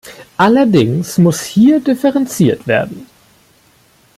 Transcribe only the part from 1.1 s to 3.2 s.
muss hier differenziert werden.